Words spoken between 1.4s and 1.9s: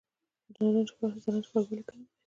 ښار ولې